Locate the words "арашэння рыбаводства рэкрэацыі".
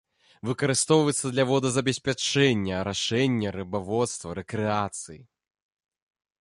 2.81-5.21